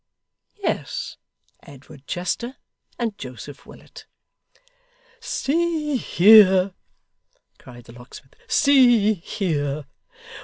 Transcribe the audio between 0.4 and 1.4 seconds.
Yes,